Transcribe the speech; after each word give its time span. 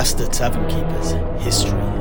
Master 0.00 0.26
Tavern 0.28 0.66
Keeper's 0.66 1.12
History 1.44 1.99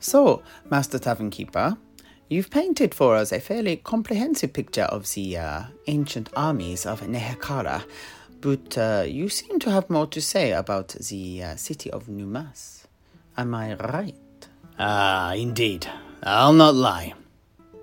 So, 0.00 0.42
Master 0.70 0.98
Tavern 0.98 1.30
Keeper, 1.30 1.76
you've 2.28 2.50
painted 2.50 2.94
for 2.94 3.16
us 3.16 3.32
a 3.32 3.40
fairly 3.40 3.76
comprehensive 3.76 4.52
picture 4.52 4.84
of 4.84 5.12
the 5.12 5.36
uh, 5.36 5.62
ancient 5.88 6.30
armies 6.36 6.86
of 6.86 7.00
Nehekhara, 7.02 7.84
but 8.40 8.78
uh, 8.78 9.04
you 9.06 9.28
seem 9.28 9.58
to 9.58 9.70
have 9.70 9.90
more 9.90 10.06
to 10.06 10.20
say 10.20 10.52
about 10.52 10.88
the 10.88 11.42
uh, 11.42 11.56
city 11.56 11.90
of 11.90 12.08
Numas. 12.08 12.86
Am 13.36 13.54
I 13.54 13.74
right? 13.74 14.14
Ah, 14.78 15.32
indeed. 15.32 15.88
I'll 16.22 16.52
not 16.52 16.74
lie. 16.74 17.14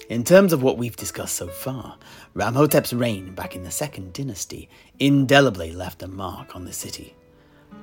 In 0.10 0.24
terms 0.24 0.54
of 0.54 0.62
what 0.62 0.78
we've 0.78 0.96
discussed 0.96 1.36
so 1.36 1.48
far, 1.48 1.98
Ramhotep's 2.36 2.94
reign 2.94 3.34
back 3.34 3.56
in 3.56 3.64
the 3.64 3.72
Second 3.72 4.14
Dynasty 4.14 4.70
indelibly 5.00 5.72
left 5.72 6.04
a 6.04 6.08
mark 6.08 6.56
on 6.56 6.64
the 6.64 6.74
city. 6.74 7.16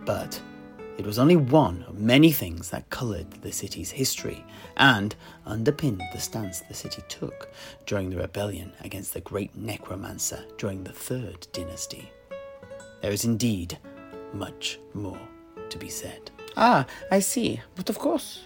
But 0.05 0.41
it 0.99 1.07
was 1.07 1.19
only 1.19 1.37
one 1.37 1.85
of 1.89 1.99
many 1.99 2.33
things 2.33 2.71
that 2.71 2.91
coloured 2.91 3.31
the 3.43 3.53
city's 3.53 3.91
history 3.91 4.45
and 4.77 5.15
underpinned 5.47 6.03
the 6.13 6.21
stance 6.21 6.61
the 6.61 6.75
city 6.75 7.03
took 7.09 7.51
during 7.87 8.11
the 8.11 8.19
rebellion 8.19 8.73
against 8.83 9.15
the 9.15 9.21
great 9.21 9.55
necromancer 9.57 10.45
during 10.59 10.85
the 10.85 10.93
Third 10.93 11.47
Dynasty. 11.53 12.11
There 13.01 13.11
is 13.11 13.25
indeed 13.25 13.79
much 14.33 14.79
more 14.95 15.19
to 15.71 15.79
be 15.79 15.89
said. 15.89 16.31
Ah, 16.57 16.87
I 17.11 17.21
see. 17.21 17.61
But 17.75 17.89
of 17.89 17.99
course, 17.99 18.43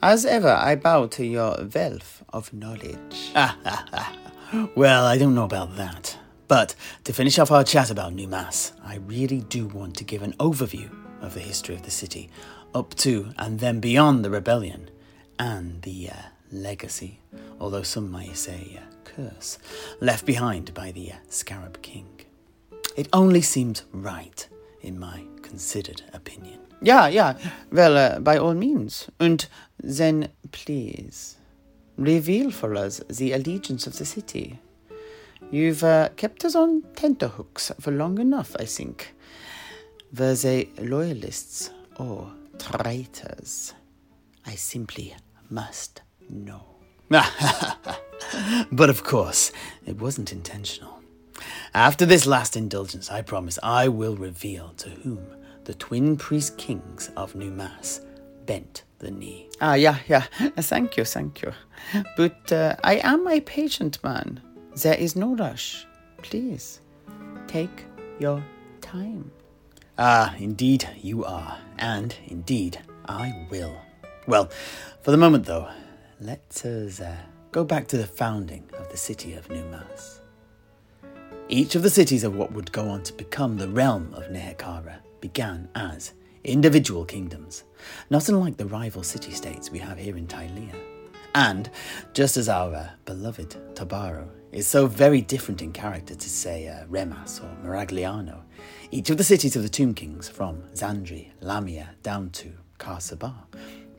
as 0.00 0.24
ever, 0.24 0.52
I 0.52 0.76
bow 0.76 1.06
to 1.08 1.26
your 1.26 1.56
wealth 1.74 2.22
of 2.32 2.52
knowledge. 2.52 3.32
Ah, 3.34 3.58
ah, 3.64 3.86
ah. 3.92 4.68
Well, 4.74 5.04
I 5.04 5.18
don't 5.18 5.34
know 5.34 5.44
about 5.44 5.76
that. 5.76 6.16
But 6.48 6.74
to 7.04 7.12
finish 7.12 7.38
off 7.38 7.52
our 7.52 7.62
chat 7.62 7.90
about 7.90 8.12
Numas, 8.14 8.72
I 8.82 8.96
really 8.96 9.40
do 9.40 9.66
want 9.66 9.96
to 9.96 10.04
give 10.04 10.22
an 10.22 10.32
overview 10.34 10.90
of 11.20 11.34
the 11.34 11.40
history 11.40 11.74
of 11.74 11.82
the 11.82 11.90
city, 11.90 12.30
up 12.74 12.94
to 12.96 13.32
and 13.38 13.60
then 13.60 13.80
beyond 13.80 14.24
the 14.24 14.30
rebellion, 14.30 14.90
and 15.38 15.82
the 15.82 16.10
uh, 16.10 16.14
legacy, 16.52 17.20
although 17.60 17.82
some 17.82 18.10
may 18.10 18.32
say 18.32 18.78
uh, 18.80 18.94
curse, 19.04 19.58
left 20.00 20.26
behind 20.26 20.72
by 20.74 20.92
the 20.92 21.12
uh, 21.12 21.16
Scarab 21.28 21.80
King. 21.82 22.20
It 22.96 23.08
only 23.12 23.40
seems 23.40 23.84
right, 23.92 24.48
in 24.80 24.98
my 24.98 25.24
considered 25.42 26.02
opinion. 26.12 26.60
Yeah, 26.82 27.08
yeah. 27.08 27.36
Well, 27.70 27.96
uh, 27.96 28.20
by 28.20 28.38
all 28.38 28.54
means. 28.54 29.10
And 29.18 29.46
then, 29.78 30.28
please, 30.50 31.36
reveal 31.96 32.50
for 32.50 32.74
us 32.74 33.00
the 33.08 33.32
allegiance 33.32 33.86
of 33.86 33.98
the 33.98 34.06
city. 34.06 34.58
You've 35.50 35.84
uh, 35.84 36.10
kept 36.16 36.44
us 36.44 36.54
on 36.54 36.82
tenterhooks 36.96 37.72
for 37.80 37.90
long 37.90 38.18
enough, 38.18 38.56
I 38.58 38.64
think. 38.64 39.14
Were 40.16 40.34
they 40.34 40.68
loyalists 40.78 41.70
or 41.96 42.30
traitors? 42.58 43.74
I 44.44 44.54
simply 44.56 45.14
must 45.48 46.02
know. 46.28 46.64
but 48.72 48.90
of 48.90 49.04
course, 49.04 49.52
it 49.86 49.98
wasn't 50.00 50.32
intentional. 50.32 51.00
After 51.74 52.04
this 52.06 52.26
last 52.26 52.56
indulgence, 52.56 53.10
I 53.10 53.22
promise 53.22 53.58
I 53.62 53.88
will 53.88 54.16
reveal 54.16 54.70
to 54.78 54.90
whom 54.90 55.24
the 55.64 55.74
twin 55.74 56.16
priest 56.16 56.58
kings 56.58 57.10
of 57.16 57.34
Numas 57.34 58.00
bent 58.46 58.82
the 58.98 59.10
knee. 59.10 59.48
Ah, 59.60 59.74
yeah, 59.74 59.98
yeah. 60.08 60.24
Thank 60.56 60.96
you, 60.96 61.04
thank 61.04 61.42
you. 61.42 61.52
But 62.16 62.52
uh, 62.52 62.76
I 62.82 62.96
am 62.96 63.28
a 63.28 63.40
patient 63.40 64.02
man. 64.02 64.40
There 64.76 64.94
is 64.94 65.14
no 65.14 65.36
rush. 65.36 65.86
Please, 66.22 66.80
take 67.46 67.84
your 68.18 68.44
time. 68.80 69.30
Ah, 70.02 70.34
indeed 70.38 70.88
you 71.02 71.26
are, 71.26 71.58
and 71.78 72.16
indeed 72.26 72.80
I 73.04 73.46
will. 73.50 73.76
Well, 74.26 74.48
for 75.02 75.10
the 75.10 75.18
moment 75.18 75.44
though, 75.44 75.68
let 76.18 76.64
us 76.64 77.02
uh, 77.02 77.16
go 77.52 77.64
back 77.64 77.86
to 77.88 77.98
the 77.98 78.06
founding 78.06 78.64
of 78.78 78.88
the 78.88 78.96
city 78.96 79.34
of 79.34 79.50
Numas. 79.50 80.22
Each 81.50 81.74
of 81.74 81.82
the 81.82 81.90
cities 81.90 82.24
of 82.24 82.34
what 82.34 82.50
would 82.52 82.72
go 82.72 82.88
on 82.88 83.02
to 83.02 83.12
become 83.12 83.58
the 83.58 83.68
realm 83.68 84.14
of 84.14 84.30
Nehekhara 84.30 85.00
began 85.20 85.68
as 85.74 86.14
individual 86.44 87.04
kingdoms, 87.04 87.64
not 88.08 88.26
unlike 88.30 88.56
the 88.56 88.64
rival 88.64 89.02
city 89.02 89.32
states 89.32 89.70
we 89.70 89.80
have 89.80 89.98
here 89.98 90.16
in 90.16 90.26
Tilea. 90.26 90.99
And 91.34 91.70
just 92.12 92.36
as 92.36 92.48
our 92.48 92.74
uh, 92.74 92.88
beloved 93.04 93.56
Tobaro 93.74 94.28
is 94.52 94.66
so 94.66 94.86
very 94.86 95.20
different 95.20 95.62
in 95.62 95.72
character 95.72 96.14
to, 96.14 96.28
say, 96.28 96.66
uh, 96.66 96.86
Remas 96.86 97.42
or 97.42 97.56
Miragliano, 97.64 98.40
each 98.90 99.10
of 99.10 99.16
the 99.16 99.24
cities 99.24 99.54
of 99.54 99.62
the 99.62 99.68
Tomb 99.68 99.94
Kings, 99.94 100.28
from 100.28 100.62
Zandri, 100.74 101.28
Lahmia, 101.40 101.90
down 102.02 102.30
to 102.30 102.52
Ka-Sabar, 102.78 103.44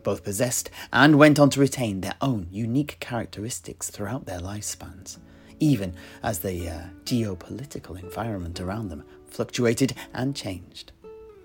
both 0.04 0.24
possessed 0.24 0.70
and 0.92 1.18
went 1.18 1.40
on 1.40 1.50
to 1.52 1.60
retain 1.60 2.02
their 2.02 2.16
own 2.20 2.48
unique 2.52 2.98
characteristics 3.00 3.90
throughout 3.90 4.26
their 4.26 4.40
lifespans, 4.40 5.18
even 5.60 5.94
as 6.24 6.40
the 6.40 6.68
uh, 6.68 6.84
geopolitical 7.06 7.98
environment 7.98 8.60
around 8.60 8.90
them 8.90 9.04
fluctuated 9.28 9.94
and 10.14 10.36
changed. 10.36 10.92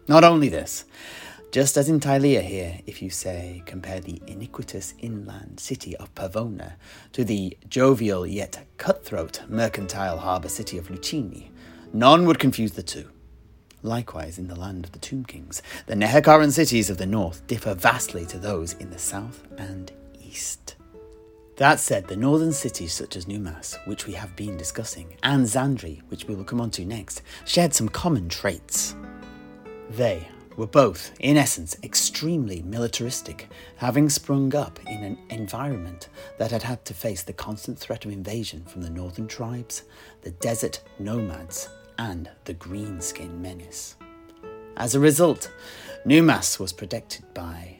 Not 0.08 0.24
only 0.24 0.48
this, 0.48 0.84
just 1.52 1.76
as 1.76 1.88
in 1.88 2.00
Tilea 2.00 2.42
here, 2.42 2.80
if 2.86 3.00
you 3.00 3.08
say 3.08 3.62
compare 3.66 4.00
the 4.00 4.20
iniquitous 4.26 4.94
inland 4.98 5.58
city 5.60 5.96
of 5.96 6.14
Pavona 6.14 6.74
to 7.12 7.24
the 7.24 7.56
jovial 7.68 8.26
yet 8.26 8.66
cutthroat 8.76 9.42
mercantile 9.48 10.18
harbour 10.18 10.48
city 10.48 10.76
of 10.76 10.88
Luccini, 10.88 11.50
none 11.92 12.26
would 12.26 12.38
confuse 12.38 12.72
the 12.72 12.82
two. 12.82 13.10
Likewise, 13.82 14.38
in 14.38 14.48
the 14.48 14.58
land 14.58 14.84
of 14.84 14.92
the 14.92 14.98
Tomb 14.98 15.24
Kings, 15.24 15.62
the 15.86 15.94
Nehekharan 15.94 16.50
cities 16.50 16.90
of 16.90 16.98
the 16.98 17.06
north 17.06 17.46
differ 17.46 17.74
vastly 17.74 18.26
to 18.26 18.38
those 18.38 18.72
in 18.74 18.90
the 18.90 18.98
south 18.98 19.44
and 19.58 19.92
east. 20.20 20.74
That 21.56 21.80
said, 21.80 22.08
the 22.08 22.16
northern 22.16 22.52
cities 22.52 22.92
such 22.92 23.16
as 23.16 23.26
Numas, 23.26 23.78
which 23.86 24.06
we 24.06 24.12
have 24.12 24.36
been 24.36 24.58
discussing, 24.58 25.16
and 25.22 25.46
Zandri, 25.46 26.02
which 26.08 26.26
we 26.26 26.34
will 26.34 26.44
come 26.44 26.60
on 26.60 26.70
to 26.72 26.84
next, 26.84 27.22
shared 27.46 27.72
some 27.72 27.88
common 27.88 28.28
traits. 28.28 28.94
They 29.88 30.28
were 30.56 30.66
both, 30.66 31.12
in 31.20 31.36
essence, 31.36 31.76
extremely 31.82 32.62
militaristic, 32.62 33.48
having 33.76 34.08
sprung 34.08 34.54
up 34.54 34.80
in 34.86 35.04
an 35.04 35.18
environment 35.30 36.08
that 36.38 36.50
had 36.50 36.62
had 36.62 36.84
to 36.84 36.94
face 36.94 37.22
the 37.22 37.32
constant 37.32 37.78
threat 37.78 38.04
of 38.04 38.12
invasion 38.12 38.64
from 38.64 38.82
the 38.82 38.90
northern 38.90 39.28
tribes, 39.28 39.82
the 40.22 40.30
desert 40.30 40.80
nomads, 40.98 41.68
and 41.98 42.30
the 42.44 42.54
greenskin 42.54 43.40
menace. 43.40 43.96
As 44.76 44.94
a 44.94 45.00
result, 45.00 45.50
Numas 46.04 46.58
was 46.58 46.72
protected 46.72 47.24
by 47.32 47.78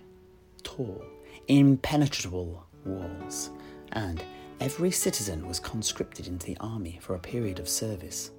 tall, 0.63 1.05
impenetrable 1.49 2.67
walls, 2.85 3.51
and 3.93 4.23
every 4.61 4.91
citizen 4.91 5.47
was 5.47 5.61
conscripted 5.61 6.27
into 6.27 6.47
the 6.47 6.57
army 6.59 6.99
for 7.03 7.15
a 7.15 7.21
period 7.21 7.59
of 7.59 7.69
service. 7.69 8.31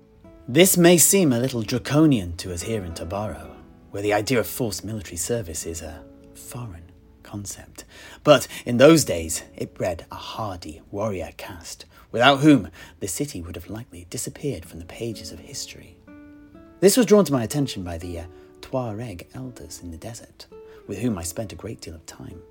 This 0.48 0.78
may 0.78 0.98
seem 0.98 1.34
a 1.34 1.40
little 1.40 1.62
draconian 1.62 2.36
to 2.38 2.54
us 2.54 2.62
here 2.62 2.84
in 2.84 2.94
Tobaro, 2.94 3.57
where 3.92 4.04
the 4.04 4.14
idea 4.14 4.40
of 4.40 4.48
forced 4.48 4.84
military 4.84 5.18
service 5.18 5.66
is 5.66 5.82
a 5.82 6.04
foreign 6.36 6.92
concept. 7.24 7.84
But 8.24 8.48
in 8.66 8.78
those 8.78 9.04
days, 9.04 9.44
it 9.56 9.74
bred 9.74 10.06
a 10.12 10.16
hardy 10.16 10.82
warrior 10.92 11.32
caste, 11.38 11.86
without 12.12 12.40
whom 12.40 12.70
the 13.00 13.08
city 13.08 13.42
would 13.42 13.56
have 13.56 13.70
likely 13.70 14.08
disappeared 14.10 14.66
from 14.66 14.80
the 14.80 14.86
pages 14.86 15.32
of 15.32 15.40
history. 15.40 15.98
This 16.80 16.96
was 16.96 17.06
drawn 17.06 17.26
to 17.26 17.34
my 17.34 17.44
attention 17.44 17.84
by 17.84 17.98
the 17.98 18.20
uh, 18.20 18.24
Tuareg 18.62 19.28
elders 19.34 19.82
in 19.82 19.92
the 19.92 19.98
desert, 19.98 20.48
with 20.88 21.00
whom 21.00 21.18
I 21.18 21.24
spent 21.24 21.52
a 21.52 21.56
great 21.56 21.82
deal 21.82 21.96
of 21.96 22.06
time. 22.06 22.42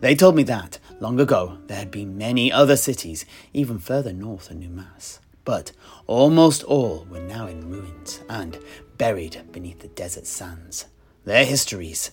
They 0.00 0.14
told 0.14 0.36
me 0.36 0.42
that, 0.44 0.78
long 1.00 1.18
ago, 1.18 1.58
there 1.68 1.78
had 1.78 1.90
been 1.90 2.18
many 2.18 2.52
other 2.52 2.76
cities, 2.76 3.24
even 3.54 3.78
further 3.78 4.12
north 4.12 4.48
than 4.48 4.60
Numas, 4.60 5.20
but 5.44 5.72
almost 6.06 6.64
all 6.64 7.06
were 7.08 7.20
now 7.20 7.46
in 7.46 7.70
ruins 7.70 8.20
and 8.28 8.58
buried 8.98 9.40
beneath 9.52 9.80
the 9.80 9.88
desert 9.88 10.26
sands. 10.26 10.86
Their 11.24 11.44
histories 11.44 12.12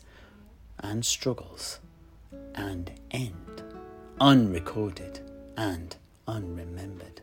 and 0.80 1.06
struggles 1.06 1.80
and 2.56 2.92
end 3.12 3.64
unrecorded 4.20 5.20
and 5.58 5.96
unremembered, 6.28 7.22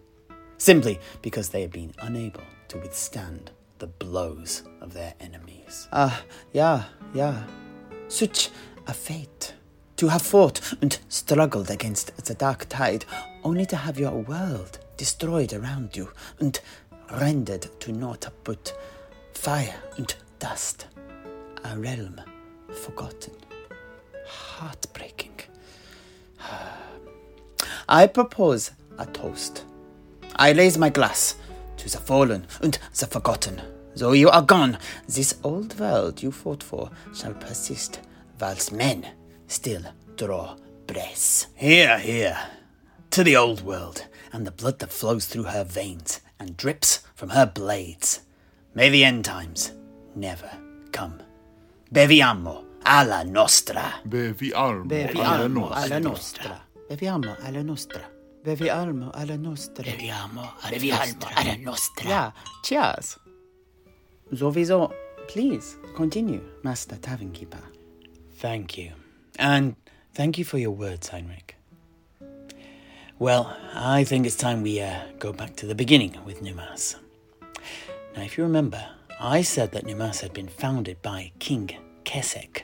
simply 0.58 0.98
because 1.22 1.48
they 1.48 1.62
have 1.62 1.72
been 1.72 1.92
unable 2.00 2.42
to 2.68 2.78
withstand 2.78 3.50
the 3.78 3.86
blows 3.86 4.62
of 4.80 4.92
their 4.92 5.14
enemies. 5.20 5.88
Ah, 5.92 6.22
yeah, 6.52 6.84
yeah. 7.14 7.44
Such 8.08 8.50
a 8.86 8.92
fate. 8.92 9.54
To 9.96 10.08
have 10.08 10.22
fought 10.22 10.60
and 10.80 10.98
struggled 11.08 11.70
against 11.70 12.24
the 12.24 12.34
dark 12.34 12.66
tide, 12.68 13.04
only 13.44 13.66
to 13.66 13.76
have 13.76 13.98
your 13.98 14.12
world 14.22 14.78
destroyed 14.96 15.52
around 15.52 15.96
you 15.96 16.10
and 16.38 16.58
rendered 17.12 17.68
to 17.80 17.92
naught 17.92 18.26
but 18.44 18.72
fire 19.34 19.74
and 19.96 20.14
dust. 20.38 20.86
A 21.64 21.78
realm 21.78 22.20
forgotten. 22.72 23.34
Heartbreaking. 24.26 25.38
I 27.88 28.06
propose 28.06 28.70
a 28.98 29.06
toast. 29.06 29.64
I 30.36 30.52
raise 30.52 30.78
my 30.78 30.90
glass 30.90 31.36
to 31.78 31.88
the 31.88 31.98
fallen 31.98 32.46
and 32.62 32.78
the 32.98 33.06
forgotten. 33.06 33.60
Though 33.96 34.12
you 34.12 34.30
are 34.30 34.42
gone, 34.42 34.78
this 35.08 35.34
old 35.42 35.78
world 35.78 36.22
you 36.22 36.30
fought 36.30 36.62
for 36.62 36.90
shall 37.14 37.34
persist, 37.34 38.00
whilst 38.40 38.72
men 38.72 39.06
still 39.48 39.82
draw 40.16 40.56
breath. 40.86 41.46
Here, 41.56 41.98
here, 41.98 42.38
to 43.10 43.24
the 43.24 43.36
old 43.36 43.62
world, 43.62 44.06
and 44.32 44.46
the 44.46 44.52
blood 44.52 44.78
that 44.78 44.92
flows 44.92 45.26
through 45.26 45.44
her 45.44 45.64
veins 45.64 46.20
and 46.38 46.56
drips 46.56 47.00
from 47.14 47.30
her 47.30 47.46
blades. 47.46 48.20
May 48.72 48.88
the 48.90 49.04
end 49.04 49.24
times 49.24 49.74
never 50.14 50.48
come. 50.92 51.24
Beviamo 51.90 52.64
alla 52.82 53.22
nostra. 53.24 54.00
Beviamo, 54.04 54.84
Beviamo 54.84 55.68
alla 55.70 55.84
alla 55.84 55.98
nostra. 55.98 56.48
nostra. 56.48 56.66
Beviamo 56.88 57.36
alla 57.40 57.62
nostra. 57.62 58.10
Beviamo 58.42 59.10
alla 59.12 59.36
nostra. 59.36 59.82
Beviamo 59.82 60.52
alla 60.68 61.56
nostra. 61.58 62.08
Yeah, 62.08 62.32
cheers. 62.62 63.18
Sowieso, 64.32 64.92
please 65.26 65.76
continue, 65.96 66.40
Master 66.62 66.96
Tavern 66.98 67.32
Keeper. 67.32 67.62
Thank 68.40 68.78
you. 68.78 68.92
And 69.38 69.74
thank 70.14 70.38
you 70.38 70.44
for 70.44 70.58
your 70.58 70.72
words, 70.74 71.08
Heinrich. 71.08 71.56
Well, 73.18 73.54
I 73.74 74.04
think 74.04 74.24
it's 74.26 74.36
time 74.36 74.62
we 74.62 74.80
uh, 74.80 75.00
go 75.18 75.32
back 75.32 75.56
to 75.56 75.66
the 75.66 75.74
beginning 75.74 76.16
with 76.24 76.40
Numas. 76.40 76.96
Now, 78.16 78.22
if 78.22 78.36
you 78.36 78.44
remember, 78.44 78.84
I 79.20 79.42
said 79.42 79.72
that 79.72 79.86
Numas 79.86 80.20
had 80.20 80.32
been 80.32 80.48
founded 80.48 81.00
by 81.02 81.32
King 81.38 81.70
Kesek, 82.04 82.62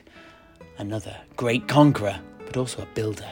another 0.77 1.15
great 1.35 1.67
conqueror, 1.67 2.19
but 2.45 2.57
also 2.57 2.81
a 2.81 2.87
builder. 2.93 3.31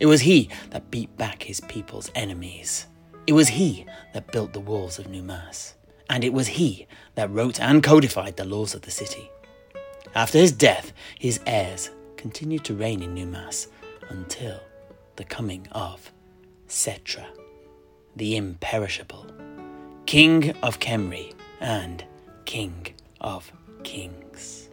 It 0.00 0.06
was 0.06 0.22
he 0.22 0.48
that 0.70 0.90
beat 0.90 1.16
back 1.16 1.42
his 1.42 1.60
people's 1.60 2.10
enemies. 2.14 2.86
It 3.26 3.34
was 3.34 3.48
he 3.48 3.86
that 4.14 4.32
built 4.32 4.52
the 4.52 4.60
walls 4.60 4.98
of 4.98 5.08
Numas. 5.08 5.74
And 6.08 6.24
it 6.24 6.32
was 6.32 6.48
he 6.48 6.88
that 7.14 7.30
wrote 7.30 7.60
and 7.60 7.82
codified 7.82 8.36
the 8.36 8.44
laws 8.44 8.74
of 8.74 8.82
the 8.82 8.90
city. 8.90 9.30
After 10.14 10.38
his 10.38 10.52
death, 10.52 10.92
his 11.18 11.38
heirs 11.46 11.90
continued 12.16 12.64
to 12.64 12.74
reign 12.74 13.02
in 13.02 13.14
Numas 13.14 13.68
until 14.08 14.58
the 15.16 15.24
coming 15.24 15.68
of 15.72 16.10
Settra, 16.66 17.26
the 18.16 18.36
imperishable, 18.36 19.26
King 20.10 20.50
of 20.64 20.80
Khemri 20.80 21.34
and 21.60 22.04
King 22.44 22.94
of 23.20 23.52
Kings. 23.84 24.68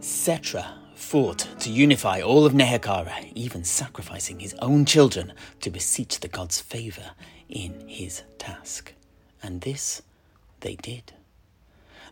Settra 0.00 0.72
fought 0.94 1.46
to 1.58 1.70
unify 1.70 2.22
all 2.22 2.46
of 2.46 2.54
Nehekhara, 2.54 3.30
even 3.34 3.62
sacrificing 3.62 4.40
his 4.40 4.54
own 4.62 4.86
children 4.86 5.34
to 5.60 5.70
beseech 5.70 6.20
the 6.20 6.28
god's 6.28 6.62
favour 6.62 7.10
in 7.50 7.86
his 7.86 8.22
task. 8.38 8.94
And 9.42 9.60
this 9.60 10.00
they 10.60 10.76
did. 10.76 11.12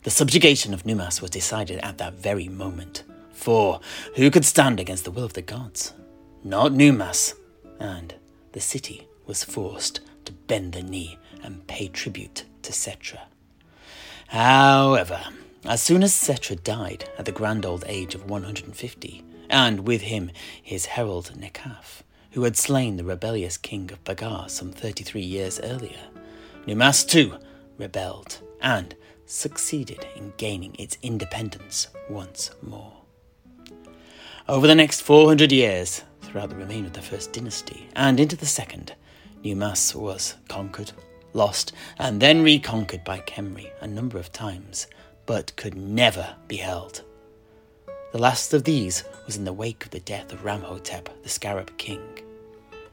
The 0.03 0.11
subjugation 0.11 0.75
of 0.75 0.85
Numas 0.85 1.23
was 1.23 1.31
decided 1.31 1.79
at 1.79 1.97
that 1.97 2.13
very 2.13 2.49
moment. 2.49 3.05
For 3.33 3.81
who 4.17 4.31
could 4.31 4.45
stand 4.45 4.79
against 4.79 5.05
the 5.07 5.11
will 5.11 5.25
of 5.25 5.33
the 5.33 5.41
gods? 5.41 5.95
Not 6.45 6.75
Numas. 6.75 7.33
And 7.81 8.15
the 8.53 8.61
city 8.61 9.09
was 9.25 9.43
forced 9.43 10.03
bend 10.33 10.73
the 10.73 10.83
knee 10.83 11.19
and 11.43 11.67
pay 11.67 11.89
tribute 11.89 12.45
to 12.63 12.73
Settra. 12.73 13.21
However, 14.29 15.21
as 15.65 15.83
soon 15.83 16.03
as 16.03 16.13
Settra 16.13 16.63
died 16.63 17.09
at 17.19 17.25
the 17.25 17.33
grand 17.33 17.65
old 17.65 17.85
age 17.87 18.15
of 18.15 18.29
150, 18.29 19.25
and 19.51 19.87
with 19.87 20.03
him 20.03 20.31
his 20.63 20.87
herald 20.87 21.33
Nekaph, 21.37 22.03
who 22.33 22.45
had 22.45 22.57
slain 22.57 22.97
the 22.97 23.05
rebellious 23.05 23.57
king 23.57 23.91
of 23.91 24.05
Bhagar 24.05 24.51
some 24.51 24.71
33 24.73 25.21
years 25.21 25.59
earlier, 25.61 26.09
Numas 26.67 27.05
too 27.05 27.35
rebelled 27.79 28.41
and 28.61 28.95
succeeded 29.25 30.07
in 30.17 30.33
gaining 30.37 30.75
its 30.79 30.99
independence 31.03 31.89
once 32.09 32.51
more. 32.63 32.93
Over 34.49 34.67
the 34.67 34.75
next 34.75 35.03
400 35.03 35.53
years, 35.53 36.03
throughout 36.23 36.51
the 36.51 36.57
remainder 36.57 36.89
of 36.89 36.93
the 36.93 37.03
First 37.03 37.33
Dynasty 37.33 37.89
and 37.95 38.21
into 38.21 38.37
the 38.37 38.47
Second, 38.47 38.95
Numas 39.45 39.95
was 39.95 40.35
conquered, 40.49 40.93
lost, 41.33 41.73
and 41.99 42.21
then 42.21 42.43
reconquered 42.43 43.05
by 43.05 43.21
Khemri 43.21 43.71
a 43.81 43.87
number 43.87 44.19
of 44.19 44.33
times, 44.33 44.87
but 45.27 45.55
could 45.57 45.77
never 45.77 46.37
be 46.47 46.57
held. 46.57 47.03
The 48.13 48.19
last 48.19 48.55
of 48.55 48.65
these 48.65 49.05
was 49.27 49.37
in 49.37 49.45
the 49.45 49.53
wake 49.53 49.85
of 49.85 49.91
the 49.91 50.01
death 50.01 50.33
of 50.33 50.45
Ramhotep, 50.45 51.09
the 51.23 51.29
Scarab 51.29 51.77
King. 51.77 52.01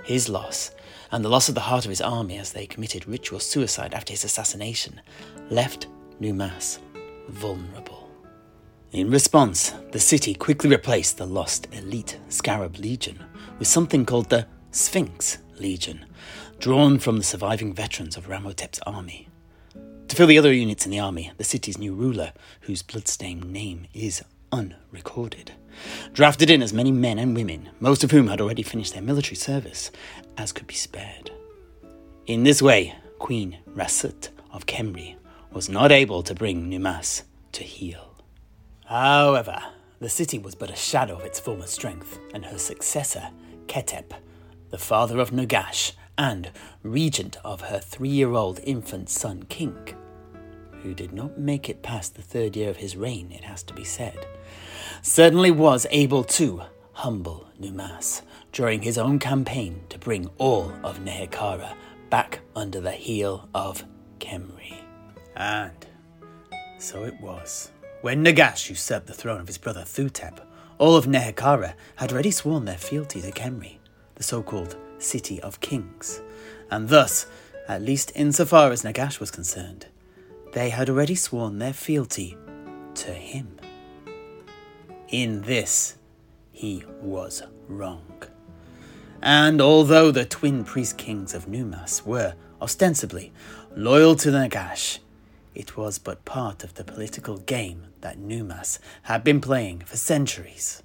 His 0.04 0.30
loss, 0.30 0.72
and 1.12 1.24
the 1.24 1.30
loss 1.30 1.50
of 1.50 1.56
the 1.56 1.62
heart 1.62 1.86
of 1.86 1.90
his 1.90 2.02
army 2.02 2.38
as 2.38 2.52
they 2.52 2.68
committed 2.68 3.08
ritual 3.08 3.40
suicide 3.40 3.94
after 3.94 4.14
his 4.14 4.24
assassination, 4.24 5.02
left 5.50 5.88
Numas 6.20 6.80
vulnerable. 7.30 8.10
In 8.92 9.10
response, 9.10 9.74
the 9.92 10.00
city 10.00 10.34
quickly 10.34 10.70
replaced 10.70 11.18
the 11.18 11.26
lost 11.26 11.68
elite 11.72 12.20
Scarab 12.30 12.78
Legion 12.78 13.24
with 13.58 13.68
something 13.68 14.06
called 14.06 14.30
the 14.30 14.48
Sphinx 14.72 15.40
Legion, 15.60 16.06
drawn 16.60 17.00
from 17.00 17.18
the 17.18 17.24
surviving 17.24 17.74
veterans 17.74 18.18
of 18.18 18.28
Ramhotep's 18.28 18.80
army. 18.86 19.28
To 20.08 20.16
fill 20.16 20.28
the 20.28 20.38
other 20.38 20.54
units 20.54 20.86
in 20.86 20.92
the 20.92 21.00
army, 21.00 21.32
the 21.38 21.44
city's 21.44 21.78
new 21.78 21.94
ruler, 21.94 22.34
whose 22.62 22.84
bloodstained 22.84 23.52
name 23.52 23.88
is 23.94 24.24
unrecorded, 24.52 25.52
drafted 26.14 26.50
in 26.50 26.62
as 26.62 26.74
many 26.74 26.92
men 26.92 27.20
and 27.20 27.36
women, 27.36 27.70
most 27.80 28.04
of 28.04 28.12
whom 28.12 28.28
had 28.28 28.40
already 28.40 28.64
finished 28.64 28.94
their 28.94 29.02
military 29.02 29.36
service, 29.36 29.92
as 30.38 30.52
could 30.52 30.68
be 30.68 30.76
spared. 30.76 31.32
In 32.28 32.44
this 32.44 32.62
way, 32.62 32.96
Queen 33.20 33.58
Rasut 33.68 34.30
of 34.52 34.66
Khemri 34.66 35.16
was 35.52 35.70
not 35.70 35.92
able 35.92 36.24
to 36.24 36.36
bring 36.36 36.70
Numas 36.70 37.24
to 37.54 37.64
heel. 37.64 38.16
However, 38.86 39.62
the 40.00 40.10
city 40.10 40.38
was 40.38 40.56
but 40.56 40.70
a 40.70 40.76
shadow 40.76 41.16
of 41.16 41.26
its 41.26 41.40
former 41.40 41.68
strength, 41.68 42.20
and 42.34 42.46
her 42.46 42.58
successor, 42.58 43.30
Khetep, 43.68 44.14
the 44.70 44.78
father 44.78 45.20
of 45.20 45.32
Nagash 45.32 45.94
and 46.18 46.52
regent 46.84 47.38
of 47.44 47.62
her 47.62 47.80
three 47.80 48.10
year 48.10 48.34
old 48.34 48.60
infant 48.64 49.10
son 49.10 49.44
King, 49.44 49.96
who 50.82 50.94
did 50.94 51.14
not 51.14 51.38
make 51.38 51.70
it 51.70 51.84
past 51.84 52.16
the 52.16 52.22
third 52.22 52.56
year 52.56 52.70
of 52.70 52.78
his 52.78 52.96
reign, 52.96 53.32
it 53.32 53.44
has 53.44 53.64
to 53.64 53.74
be 53.74 53.84
said, 53.84 54.26
certainly 55.02 55.52
was 55.52 55.88
able 55.90 56.24
to 56.24 56.62
humble 56.94 57.48
Numas 57.60 58.22
during 58.52 58.82
his 58.82 58.98
own 58.98 59.20
campaign 59.20 59.84
to 59.90 60.00
bring 60.00 60.30
all 60.38 60.72
of 60.84 61.00
Nehekhara 61.00 61.76
back 62.10 62.40
under 62.56 62.80
the 62.80 62.92
heel 62.92 63.50
of 63.54 63.84
Khemri. 64.20 64.78
And 65.36 65.86
so 66.78 67.04
it 67.04 67.20
was. 67.20 67.72
When 68.02 68.24
Nagash 68.24 68.70
usurped 68.70 69.08
the 69.08 69.14
throne 69.14 69.42
of 69.42 69.48
his 69.48 69.58
brother 69.58 69.82
Thutep, 69.82 70.40
all 70.78 70.96
of 70.96 71.06
Nehekhara 71.06 71.74
had 71.96 72.12
already 72.12 72.32
sworn 72.32 72.66
their 72.66 72.78
fealty 72.78 73.22
to 73.22 73.32
Khemri, 73.32 73.78
the 74.16 74.24
so 74.24 74.42
called 74.42 74.76
City 74.98 75.42
of 75.42 75.60
Kings. 75.60 76.22
And 76.72 76.90
thus, 76.90 77.28
at 77.68 77.82
least 77.82 78.12
insofar 78.16 78.72
as 78.72 78.84
Nagash 78.84 79.20
was 79.20 79.32
concerned, 79.32 79.88
they 80.54 80.70
had 80.70 80.90
already 80.90 81.16
sworn 81.16 81.60
their 81.60 81.74
fealty 81.74 82.38
to 82.96 83.12
him. 83.12 83.58
In 85.10 85.42
this, 85.42 85.98
he 86.52 86.84
was 87.02 87.44
wrong. 87.68 88.24
And 89.22 89.62
although 89.62 90.12
the 90.12 90.26
twin 90.26 90.64
priest 90.64 90.98
kings 90.98 91.34
of 91.34 91.48
Numas 91.48 92.06
were, 92.06 92.36
ostensibly, 92.62 93.34
loyal 93.76 94.16
to 94.18 94.30
Nagash, 94.30 95.00
it 95.54 95.78
was 95.78 95.98
but 96.00 96.26
part 96.26 96.64
of 96.64 96.76
the 96.76 96.84
political 96.84 97.38
game 97.38 97.88
that 98.02 98.20
Numas 98.20 98.80
had 99.04 99.24
been 99.24 99.42
playing 99.42 99.80
for 99.80 99.98
centuries. 99.98 100.84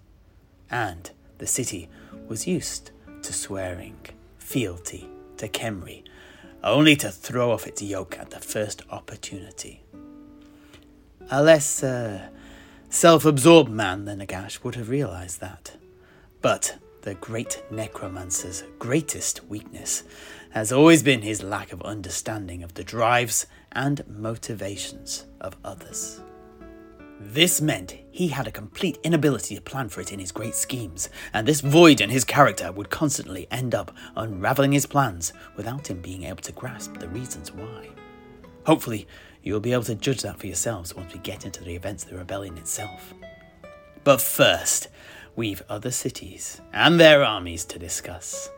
And 0.71 1.11
the 1.39 1.47
city 1.47 1.89
was 2.29 2.47
used 2.47 2.91
to 3.23 3.33
swearing 3.33 3.97
fealty 4.39 5.09
to 5.37 5.49
Khemri, 5.49 6.03
only 6.63 6.97
to 6.97 7.11
throw 7.11 7.53
off 7.53 7.67
its 7.67 7.83
yoke 7.83 8.19
at 8.19 8.31
the 8.31 8.41
first 8.41 8.83
opportunity. 8.91 9.83
A 11.31 11.43
less 11.43 11.83
uh, 11.83 12.29
self 12.89 13.25
absorbed 13.25 13.71
man 13.71 14.05
than 14.05 14.21
Nagash 14.21 14.65
would 14.65 14.75
have 14.75 14.89
realized 14.89 15.41
that. 15.41 15.77
But 16.43 16.79
the 17.03 17.15
great 17.15 17.63
necromancer's 17.71 18.65
greatest 18.79 19.45
weakness 19.49 20.03
has 20.51 20.73
always 20.73 21.03
been 21.03 21.23
his 21.23 21.43
lack 21.43 21.73
of 21.73 21.81
understanding 21.83 22.63
of 22.63 22.75
the 22.75 22.85
drives 22.85 23.47
and 23.73 24.05
motivations 24.09 25.27
of 25.41 25.57
others. 25.65 26.21
This 27.23 27.61
meant 27.61 27.99
he 28.11 28.29
had 28.29 28.47
a 28.47 28.51
complete 28.51 28.99
inability 29.03 29.55
to 29.55 29.61
plan 29.61 29.91
for 29.91 30.01
it 30.01 30.11
in 30.11 30.19
his 30.19 30.33
great 30.33 30.55
schemes, 30.55 31.11
and 31.35 31.47
this 31.47 31.61
void 31.61 32.01
in 32.01 32.09
his 32.09 32.25
character 32.25 32.73
would 32.73 32.89
constantly 32.89 33.47
end 33.51 33.75
up 33.75 33.95
unraveling 34.17 34.73
his 34.73 34.87
plans 34.87 35.35
without 35.55 35.91
him 35.91 36.01
being 36.01 36.25
able 36.25 36.41
to 36.41 36.53
grasp 36.53 36.97
the 36.97 37.09
reasons 37.09 37.53
why. 37.53 37.91
Hopefully, 38.65 39.07
you'll 39.43 39.61
be 39.61 39.75
able 39.75 39.83
to 39.83 39.95
judge 39.95 40.23
that 40.23 40.39
for 40.39 40.47
yourselves 40.47 40.97
once 40.97 41.13
we 41.13 41.21
get 41.21 41.45
into 41.45 41.63
the 41.63 41.75
events 41.75 42.05
of 42.05 42.11
the 42.11 42.17
rebellion 42.17 42.57
itself. 42.57 43.13
But 44.03 44.23
first, 44.23 44.89
we've 45.37 45.63
other 45.69 45.91
cities 45.91 46.63
and 46.73 46.99
their 46.99 47.23
armies 47.23 47.67
to 47.67 47.79
discuss. 47.79 48.49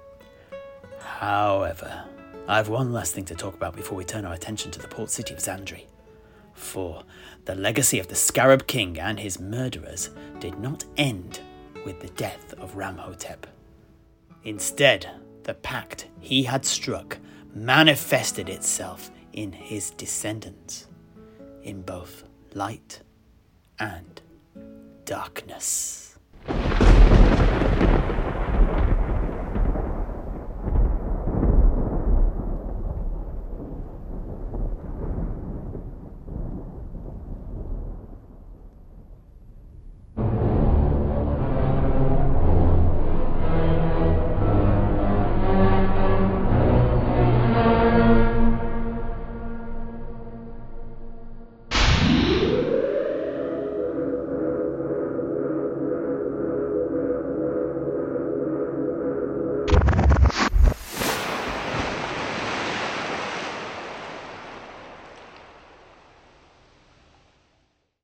However, 1.00 2.04
I've 2.46 2.68
one 2.68 2.92
last 2.92 3.12
thing 3.12 3.24
to 3.24 3.34
talk 3.34 3.54
about 3.54 3.74
before 3.74 3.98
we 3.98 4.04
turn 4.04 4.24
our 4.24 4.34
attention 4.34 4.70
to 4.70 4.78
the 4.78 4.86
port 4.86 5.10
city 5.10 5.34
of 5.34 5.40
Zandri. 5.40 5.86
For 6.54 7.04
the 7.44 7.54
legacy 7.54 7.98
of 7.98 8.08
the 8.08 8.14
Scarab 8.14 8.66
King 8.66 8.98
and 8.98 9.18
his 9.18 9.40
murderers 9.40 10.10
did 10.40 10.58
not 10.58 10.84
end 10.96 11.40
with 11.84 12.00
the 12.00 12.08
death 12.08 12.54
of 12.54 12.76
Ramhotep. 12.76 13.46
Instead, 14.44 15.08
the 15.44 15.54
pact 15.54 16.08
he 16.20 16.44
had 16.44 16.64
struck 16.64 17.18
manifested 17.54 18.48
itself 18.48 19.10
in 19.32 19.52
his 19.52 19.90
descendants, 19.90 20.86
in 21.62 21.82
both 21.82 22.24
light 22.54 23.00
and 23.78 24.20
darkness. 25.04 26.01